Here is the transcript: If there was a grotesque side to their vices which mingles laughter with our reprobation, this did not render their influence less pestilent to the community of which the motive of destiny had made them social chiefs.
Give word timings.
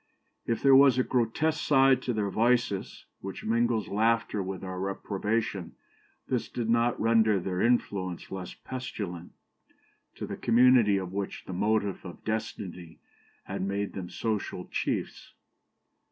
If 0.47 0.63
there 0.63 0.73
was 0.75 0.97
a 0.97 1.03
grotesque 1.03 1.63
side 1.63 2.01
to 2.01 2.11
their 2.13 2.31
vices 2.31 3.05
which 3.19 3.43
mingles 3.45 3.87
laughter 3.87 4.41
with 4.41 4.63
our 4.63 4.79
reprobation, 4.79 5.75
this 6.27 6.49
did 6.49 6.71
not 6.71 6.99
render 6.99 7.39
their 7.39 7.61
influence 7.61 8.31
less 8.31 8.55
pestilent 8.55 9.31
to 10.15 10.25
the 10.25 10.37
community 10.37 10.97
of 10.97 11.13
which 11.13 11.45
the 11.45 11.53
motive 11.53 12.03
of 12.03 12.25
destiny 12.25 12.97
had 13.43 13.61
made 13.61 13.93
them 13.93 14.09
social 14.09 14.65
chiefs. 14.69 15.35